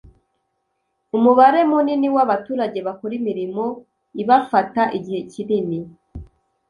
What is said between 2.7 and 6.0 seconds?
bakora imirimo ibafata igihe kinini.